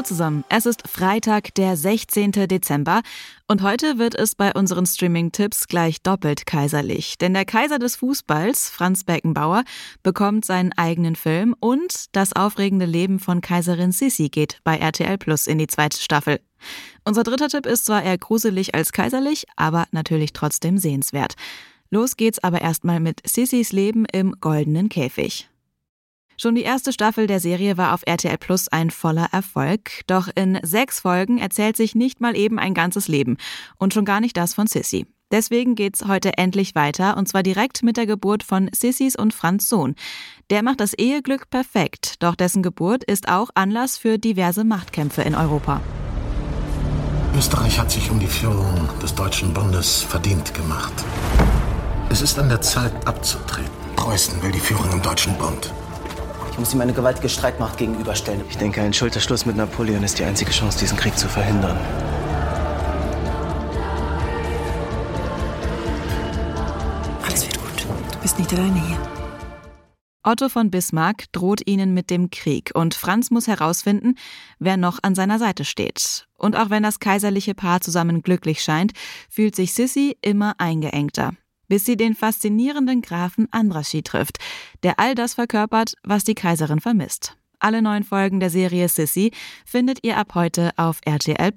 Hallo 0.00 0.06
zusammen, 0.06 0.44
es 0.48 0.64
ist 0.64 0.88
Freitag, 0.88 1.54
der 1.56 1.76
16. 1.76 2.32
Dezember 2.32 3.02
und 3.48 3.60
heute 3.60 3.98
wird 3.98 4.14
es 4.14 4.34
bei 4.34 4.50
unseren 4.54 4.86
Streaming-Tipps 4.86 5.68
gleich 5.68 6.00
doppelt 6.00 6.46
kaiserlich. 6.46 7.18
Denn 7.18 7.34
der 7.34 7.44
Kaiser 7.44 7.78
des 7.78 7.96
Fußballs, 7.96 8.70
Franz 8.70 9.04
Beckenbauer, 9.04 9.62
bekommt 10.02 10.46
seinen 10.46 10.72
eigenen 10.72 11.16
Film 11.16 11.54
und 11.60 12.16
das 12.16 12.32
aufregende 12.32 12.86
Leben 12.86 13.18
von 13.18 13.42
Kaiserin 13.42 13.92
Sissi 13.92 14.30
geht 14.30 14.60
bei 14.64 14.78
RTL 14.78 15.18
Plus 15.18 15.46
in 15.46 15.58
die 15.58 15.66
zweite 15.66 15.98
Staffel. 15.98 16.40
Unser 17.04 17.22
dritter 17.22 17.48
Tipp 17.48 17.66
ist 17.66 17.84
zwar 17.84 18.02
eher 18.02 18.16
gruselig 18.16 18.74
als 18.74 18.92
kaiserlich, 18.92 19.44
aber 19.56 19.84
natürlich 19.90 20.32
trotzdem 20.32 20.78
sehenswert. 20.78 21.34
Los 21.90 22.16
geht's 22.16 22.42
aber 22.42 22.62
erstmal 22.62 23.00
mit 23.00 23.20
Sissis 23.28 23.70
Leben 23.70 24.06
im 24.06 24.34
goldenen 24.40 24.88
Käfig. 24.88 25.49
Schon 26.40 26.54
die 26.54 26.62
erste 26.62 26.94
Staffel 26.94 27.26
der 27.26 27.38
Serie 27.38 27.76
war 27.76 27.92
auf 27.92 28.00
RTL 28.06 28.38
Plus 28.38 28.68
ein 28.68 28.88
voller 28.88 29.28
Erfolg. 29.30 29.90
Doch 30.06 30.26
in 30.34 30.58
sechs 30.62 31.00
Folgen 31.00 31.36
erzählt 31.36 31.76
sich 31.76 31.94
nicht 31.94 32.22
mal 32.22 32.34
eben 32.34 32.58
ein 32.58 32.72
ganzes 32.72 33.08
Leben. 33.08 33.36
Und 33.76 33.92
schon 33.92 34.06
gar 34.06 34.22
nicht 34.22 34.38
das 34.38 34.54
von 34.54 34.66
Sissy. 34.66 35.06
Deswegen 35.30 35.74
geht's 35.74 36.06
heute 36.06 36.38
endlich 36.38 36.74
weiter 36.74 37.18
und 37.18 37.28
zwar 37.28 37.42
direkt 37.42 37.82
mit 37.82 37.98
der 37.98 38.06
Geburt 38.06 38.42
von 38.42 38.70
Sissys 38.74 39.16
und 39.16 39.34
Franz 39.34 39.68
Sohn. 39.68 39.96
Der 40.48 40.62
macht 40.62 40.80
das 40.80 40.94
Eheglück 40.94 41.50
perfekt, 41.50 42.14
doch 42.20 42.34
dessen 42.34 42.62
Geburt 42.62 43.04
ist 43.04 43.28
auch 43.28 43.50
Anlass 43.54 43.98
für 43.98 44.16
diverse 44.16 44.64
Machtkämpfe 44.64 45.20
in 45.20 45.34
Europa. 45.34 45.82
Österreich 47.36 47.78
hat 47.78 47.90
sich 47.90 48.10
um 48.10 48.18
die 48.18 48.26
Führung 48.26 48.88
des 49.02 49.14
Deutschen 49.14 49.52
Bundes 49.52 50.02
verdient 50.04 50.54
gemacht. 50.54 51.04
Es 52.08 52.22
ist 52.22 52.38
an 52.38 52.48
der 52.48 52.62
Zeit 52.62 53.06
abzutreten. 53.06 53.70
Preußen 53.96 54.42
will 54.42 54.52
die 54.52 54.58
Führung 54.58 54.90
im 54.90 55.02
Deutschen 55.02 55.36
Bund. 55.36 55.70
Ich 56.60 56.66
muss 56.66 56.74
ihm 56.74 56.82
eine 56.82 56.92
gewaltige 56.92 57.30
Streitmacht 57.30 57.78
gegenüberstellen. 57.78 58.42
Ich 58.50 58.58
denke, 58.58 58.82
ein 58.82 58.92
Schulterschluss 58.92 59.46
mit 59.46 59.56
Napoleon 59.56 60.02
ist 60.02 60.18
die 60.18 60.24
einzige 60.24 60.50
Chance, 60.50 60.78
diesen 60.78 60.98
Krieg 60.98 61.16
zu 61.16 61.26
verhindern. 61.26 61.78
Alles 67.22 67.46
wird 67.46 67.58
gut. 67.58 67.86
Du 68.12 68.18
bist 68.18 68.38
nicht 68.38 68.52
alleine 68.52 68.86
hier. 68.86 68.98
Otto 70.22 70.50
von 70.50 70.70
Bismarck 70.70 71.32
droht 71.32 71.66
ihnen 71.66 71.94
mit 71.94 72.10
dem 72.10 72.28
Krieg 72.28 72.72
und 72.74 72.92
Franz 72.92 73.30
muss 73.30 73.46
herausfinden, 73.46 74.16
wer 74.58 74.76
noch 74.76 74.98
an 75.00 75.14
seiner 75.14 75.38
Seite 75.38 75.64
steht. 75.64 76.26
Und 76.36 76.56
auch 76.56 76.68
wenn 76.68 76.82
das 76.82 77.00
kaiserliche 77.00 77.54
Paar 77.54 77.80
zusammen 77.80 78.20
glücklich 78.20 78.60
scheint, 78.60 78.92
fühlt 79.30 79.56
sich 79.56 79.72
Sissy 79.72 80.18
immer 80.20 80.56
eingeengter 80.58 81.32
bis 81.70 81.84
sie 81.84 81.96
den 81.96 82.14
faszinierenden 82.14 83.00
Grafen 83.00 83.46
Andraschi 83.52 84.02
trifft, 84.02 84.38
der 84.82 84.98
all 84.98 85.14
das 85.14 85.34
verkörpert, 85.34 85.94
was 86.02 86.24
die 86.24 86.34
Kaiserin 86.34 86.80
vermisst. 86.80 87.36
Alle 87.60 87.80
neun 87.80 88.02
Folgen 88.02 88.40
der 88.40 88.50
Serie 88.50 88.88
Sissy 88.88 89.30
findet 89.64 90.02
ihr 90.02 90.16
ab 90.16 90.34
heute 90.34 90.72
auf 90.76 90.98
RTL. 91.04 91.52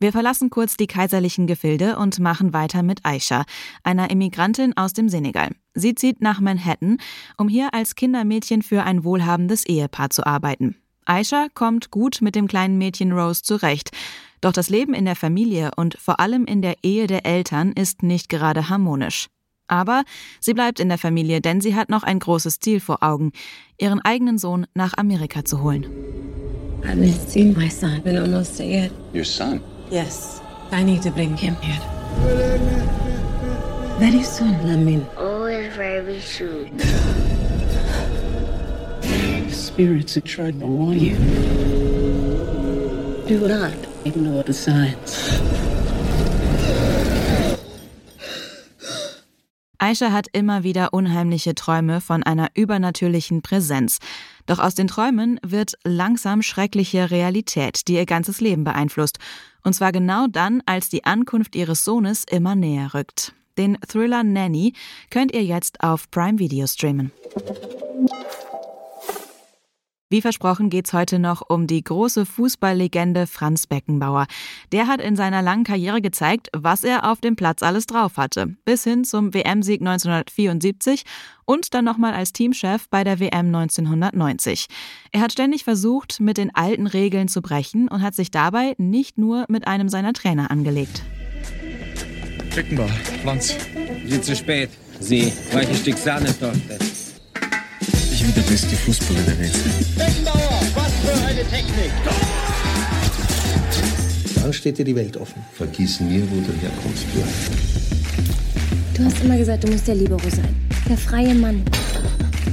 Wir 0.00 0.12
verlassen 0.12 0.48
kurz 0.48 0.76
die 0.76 0.86
kaiserlichen 0.86 1.46
Gefilde 1.46 1.98
und 1.98 2.20
machen 2.20 2.54
weiter 2.54 2.82
mit 2.82 3.04
Aisha, 3.04 3.44
einer 3.82 4.10
Immigrantin 4.10 4.74
aus 4.76 4.94
dem 4.94 5.10
Senegal. 5.10 5.50
Sie 5.74 5.94
zieht 5.94 6.22
nach 6.22 6.40
Manhattan, 6.40 6.98
um 7.36 7.48
hier 7.48 7.74
als 7.74 7.96
Kindermädchen 7.96 8.62
für 8.62 8.84
ein 8.84 9.04
wohlhabendes 9.04 9.66
Ehepaar 9.66 10.08
zu 10.08 10.24
arbeiten. 10.24 10.76
Aisha 11.04 11.48
kommt 11.52 11.90
gut 11.90 12.18
mit 12.20 12.34
dem 12.34 12.46
kleinen 12.46 12.78
Mädchen 12.78 13.12
Rose 13.12 13.42
zurecht, 13.42 13.90
doch 14.40 14.52
das 14.52 14.70
Leben 14.70 14.94
in 14.94 15.04
der 15.04 15.16
Familie 15.16 15.70
und 15.76 15.96
vor 15.98 16.20
allem 16.20 16.44
in 16.44 16.62
der 16.62 16.76
Ehe 16.82 17.06
der 17.06 17.26
Eltern 17.26 17.72
ist 17.72 18.02
nicht 18.02 18.28
gerade 18.28 18.68
harmonisch. 18.68 19.28
Aber 19.68 20.04
sie 20.40 20.54
bleibt 20.54 20.80
in 20.80 20.88
der 20.88 20.98
Familie, 20.98 21.40
denn 21.40 21.60
sie 21.60 21.74
hat 21.74 21.90
noch 21.90 22.02
ein 22.02 22.18
großes 22.18 22.58
Ziel 22.58 22.80
vor 22.80 23.02
Augen, 23.02 23.32
ihren 23.78 24.00
eigenen 24.00 24.38
Sohn 24.38 24.66
nach 24.74 24.94
Amerika 24.96 25.44
zu 25.44 25.62
holen. 25.62 25.84
I 26.82 26.88
haven't 26.88 27.28
seen 27.28 27.54
my 27.56 27.68
son 27.68 28.00
in 28.04 28.16
almost 28.16 28.60
a 28.60 28.64
year. 28.64 28.90
Your 29.12 29.24
son? 29.24 29.60
Yes. 29.90 30.40
I 30.70 30.84
need 30.84 31.02
to 31.02 31.10
bring 31.10 31.36
him 31.36 31.56
here. 31.60 31.80
Very 33.98 34.22
soon, 34.22 34.54
I 34.64 34.76
mean. 34.76 35.06
Always 35.16 35.74
very 35.74 36.20
soon. 36.20 36.78
Spirits 39.50 40.16
are 40.16 40.20
trying 40.20 40.60
to 40.60 40.66
warn 40.66 40.98
you. 40.98 41.16
Do 43.26 43.48
not 43.48 43.97
ignore 44.08 44.44
the 44.46 44.52
signs. 44.52 45.40
Aisha 49.80 50.10
hat 50.10 50.26
immer 50.32 50.64
wieder 50.64 50.92
unheimliche 50.92 51.54
Träume 51.54 52.00
von 52.00 52.24
einer 52.24 52.48
übernatürlichen 52.54 53.42
Präsenz. 53.42 53.98
Doch 54.46 54.58
aus 54.58 54.74
den 54.74 54.88
Träumen 54.88 55.38
wird 55.44 55.74
langsam 55.84 56.42
schreckliche 56.42 57.12
Realität, 57.12 57.86
die 57.86 57.94
ihr 57.94 58.06
ganzes 58.06 58.40
Leben 58.40 58.64
beeinflusst. 58.64 59.18
Und 59.62 59.74
zwar 59.74 59.92
genau 59.92 60.26
dann, 60.26 60.62
als 60.66 60.88
die 60.88 61.04
Ankunft 61.04 61.54
ihres 61.54 61.84
Sohnes 61.84 62.24
immer 62.28 62.56
näher 62.56 62.92
rückt. 62.92 63.34
Den 63.56 63.78
Thriller 63.86 64.24
Nanny 64.24 64.72
könnt 65.10 65.32
ihr 65.32 65.44
jetzt 65.44 65.80
auf 65.82 66.10
Prime 66.10 66.38
Video 66.38 66.66
streamen. 66.66 67.12
Wie 70.10 70.22
versprochen 70.22 70.70
geht's 70.70 70.94
heute 70.94 71.18
noch 71.18 71.42
um 71.50 71.66
die 71.66 71.84
große 71.84 72.24
Fußballlegende 72.24 73.26
Franz 73.26 73.66
Beckenbauer. 73.66 74.26
Der 74.72 74.86
hat 74.86 75.02
in 75.02 75.16
seiner 75.16 75.42
langen 75.42 75.64
Karriere 75.64 76.00
gezeigt, 76.00 76.48
was 76.56 76.82
er 76.82 77.10
auf 77.10 77.20
dem 77.20 77.36
Platz 77.36 77.62
alles 77.62 77.84
drauf 77.84 78.16
hatte. 78.16 78.56
Bis 78.64 78.84
hin 78.84 79.04
zum 79.04 79.34
WM-Sieg 79.34 79.82
1974 79.82 81.02
und 81.44 81.74
dann 81.74 81.84
nochmal 81.84 82.14
als 82.14 82.32
Teamchef 82.32 82.88
bei 82.88 83.04
der 83.04 83.20
WM 83.20 83.54
1990. 83.54 84.68
Er 85.12 85.20
hat 85.20 85.32
ständig 85.32 85.64
versucht, 85.64 86.20
mit 86.20 86.38
den 86.38 86.54
alten 86.54 86.86
Regeln 86.86 87.28
zu 87.28 87.42
brechen 87.42 87.86
und 87.88 88.00
hat 88.00 88.14
sich 88.14 88.30
dabei 88.30 88.76
nicht 88.78 89.18
nur 89.18 89.44
mit 89.48 89.66
einem 89.66 89.90
seiner 89.90 90.14
Trainer 90.14 90.50
angelegt. 90.50 91.02
Beckenbauer, 92.54 92.88
Franz. 93.22 93.54
Sie 94.06 94.22
zu 94.22 94.34
spät. 94.34 94.70
Sie, 95.00 95.30
weiches 95.52 95.80
Stück 95.80 95.98
Sahnetorte. 95.98 96.78
Ich 96.80 96.97
bin 98.28 98.42
der 98.42 98.50
beste 98.50 98.76
Fußballer 98.76 99.22
der 99.22 99.38
Welt. 99.38 99.52
Beckenbauer, 99.96 100.60
was 100.74 100.92
für 101.00 101.26
eine 101.26 101.44
Technik. 101.44 101.90
Dann 104.34 104.52
steht 104.52 104.78
dir 104.78 104.84
die 104.84 104.94
Welt 104.94 105.16
offen. 105.16 105.42
Vergiss 105.54 106.00
nie, 106.00 106.22
wo 106.30 106.36
du 106.40 106.52
herkommst, 106.60 107.10
Björn. 107.12 107.28
Du 108.94 109.04
hast 109.04 109.24
immer 109.24 109.36
gesagt, 109.38 109.64
du 109.64 109.72
musst 109.72 109.88
der 109.88 109.94
Libero 109.94 110.28
sein. 110.28 110.54
Der 110.88 110.98
freie 110.98 111.34
Mann. 111.34 111.62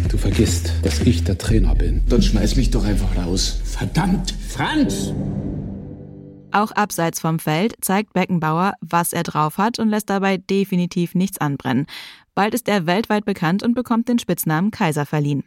Du 0.08 0.18
vergisst, 0.18 0.72
dass 0.84 1.02
ich 1.02 1.24
der 1.24 1.38
Trainer 1.38 1.76
bin. 1.76 2.04
Dann 2.08 2.22
schmeiß 2.22 2.56
mich 2.56 2.72
doch 2.72 2.86
einfach 2.86 3.16
raus. 3.18 3.60
Verdammt! 3.66 4.34
Franz! 4.48 5.14
Auch 6.52 6.72
abseits 6.72 7.20
vom 7.20 7.40
Feld 7.40 7.76
zeigt 7.82 8.14
Beckenbauer, 8.14 8.74
was 8.80 9.12
er 9.12 9.24
drauf 9.24 9.58
hat 9.58 9.78
und 9.80 9.90
lässt 9.90 10.10
dabei 10.10 10.38
definitiv 10.38 11.16
nichts 11.16 11.40
anbrennen. 11.40 11.86
Bald 12.34 12.54
ist 12.54 12.70
er 12.70 12.86
weltweit 12.86 13.26
bekannt 13.26 13.62
und 13.62 13.74
bekommt 13.74 14.08
den 14.08 14.20
Spitznamen 14.20 14.72
Kaiser 14.72 15.06
verliehen. 15.06 15.44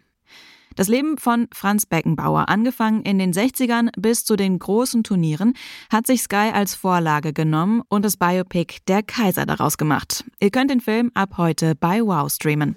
Das 0.79 0.87
Leben 0.87 1.19
von 1.19 1.49
Franz 1.53 1.87
Beckenbauer, 1.87 2.49
angefangen 2.49 3.03
in 3.03 3.19
den 3.19 3.33
60ern 3.33 3.91
bis 3.99 4.25
zu 4.25 4.37
den 4.37 4.61
großen 4.61 5.03
Turnieren, 5.03 5.55
hat 5.91 6.07
sich 6.07 6.23
Sky 6.23 6.53
als 6.55 6.77
Vorlage 6.77 7.33
genommen 7.33 7.83
und 7.89 8.05
das 8.05 8.17
Biopic 8.17 8.77
Der 8.87 9.03
Kaiser 9.03 9.45
daraus 9.45 9.77
gemacht. 9.77 10.23
Ihr 10.39 10.51
könnt 10.51 10.71
den 10.71 10.81
Film 10.81 11.11
ab 11.15 11.31
heute 11.37 11.75
bei 11.75 12.01
Wow 12.01 12.31
streamen. 12.33 12.77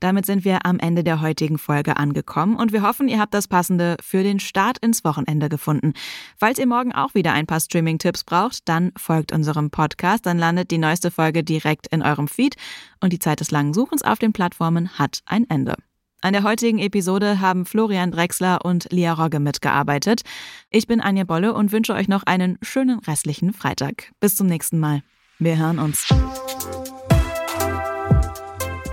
Damit 0.00 0.26
sind 0.26 0.44
wir 0.44 0.66
am 0.66 0.78
Ende 0.78 1.02
der 1.02 1.20
heutigen 1.20 1.58
Folge 1.58 1.96
angekommen 1.96 2.56
und 2.56 2.72
wir 2.72 2.82
hoffen, 2.82 3.08
ihr 3.08 3.18
habt 3.18 3.32
das 3.32 3.48
Passende 3.48 3.96
für 4.02 4.22
den 4.22 4.40
Start 4.40 4.78
ins 4.78 5.04
Wochenende 5.04 5.48
gefunden. 5.48 5.94
Falls 6.38 6.58
ihr 6.58 6.66
morgen 6.66 6.92
auch 6.92 7.14
wieder 7.14 7.32
ein 7.32 7.46
paar 7.46 7.60
Streaming-Tipps 7.60 8.24
braucht, 8.24 8.68
dann 8.68 8.92
folgt 8.96 9.32
unserem 9.32 9.70
Podcast, 9.70 10.26
dann 10.26 10.38
landet 10.38 10.70
die 10.70 10.78
neueste 10.78 11.10
Folge 11.10 11.42
direkt 11.42 11.86
in 11.86 12.02
eurem 12.02 12.28
Feed 12.28 12.56
und 13.00 13.12
die 13.12 13.18
Zeit 13.18 13.40
des 13.40 13.50
langen 13.50 13.72
Suchens 13.72 14.02
auf 14.02 14.18
den 14.18 14.32
Plattformen 14.32 14.98
hat 14.98 15.20
ein 15.26 15.48
Ende. 15.48 15.74
An 16.22 16.32
der 16.32 16.42
heutigen 16.42 16.78
Episode 16.78 17.40
haben 17.40 17.66
Florian 17.66 18.10
Drexler 18.10 18.64
und 18.64 18.88
Lia 18.90 19.12
Rogge 19.12 19.38
mitgearbeitet. 19.38 20.22
Ich 20.70 20.86
bin 20.86 21.00
Anja 21.00 21.24
Bolle 21.24 21.54
und 21.54 21.72
wünsche 21.72 21.94
euch 21.94 22.08
noch 22.08 22.24
einen 22.24 22.58
schönen 22.62 22.98
restlichen 23.00 23.52
Freitag. 23.52 24.10
Bis 24.18 24.34
zum 24.34 24.46
nächsten 24.46 24.80
Mal. 24.80 25.02
Wir 25.38 25.58
hören 25.58 25.78
uns. 25.78 26.08